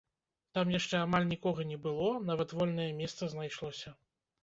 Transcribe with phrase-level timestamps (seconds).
[0.57, 3.99] Там яшчэ амаль нікога не было, нават вольнае месца знайшлося.